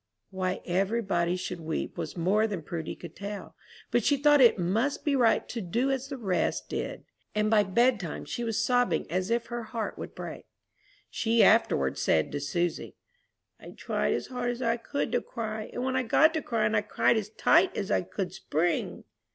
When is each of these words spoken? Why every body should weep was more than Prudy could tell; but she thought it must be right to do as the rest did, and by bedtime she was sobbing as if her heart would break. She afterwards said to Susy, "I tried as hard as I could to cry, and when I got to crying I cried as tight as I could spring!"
Why 0.31 0.61
every 0.65 1.03
body 1.03 1.35
should 1.35 1.59
weep 1.59 1.95
was 1.95 2.17
more 2.17 2.47
than 2.47 2.63
Prudy 2.63 2.95
could 2.95 3.15
tell; 3.15 3.55
but 3.91 4.03
she 4.03 4.17
thought 4.17 4.41
it 4.41 4.57
must 4.57 5.05
be 5.05 5.15
right 5.15 5.47
to 5.49 5.61
do 5.61 5.91
as 5.91 6.07
the 6.07 6.17
rest 6.17 6.67
did, 6.69 7.05
and 7.35 7.51
by 7.51 7.61
bedtime 7.61 8.25
she 8.25 8.43
was 8.43 8.59
sobbing 8.65 9.05
as 9.11 9.29
if 9.29 9.45
her 9.45 9.61
heart 9.61 9.99
would 9.99 10.15
break. 10.15 10.47
She 11.11 11.43
afterwards 11.43 12.01
said 12.01 12.31
to 12.31 12.39
Susy, 12.39 12.95
"I 13.59 13.75
tried 13.77 14.15
as 14.15 14.25
hard 14.25 14.49
as 14.49 14.61
I 14.63 14.77
could 14.77 15.11
to 15.11 15.21
cry, 15.21 15.69
and 15.71 15.83
when 15.83 15.95
I 15.95 16.01
got 16.01 16.33
to 16.33 16.41
crying 16.41 16.73
I 16.73 16.81
cried 16.81 17.15
as 17.15 17.29
tight 17.29 17.77
as 17.77 17.91
I 17.91 18.01
could 18.01 18.33
spring!" 18.33 19.03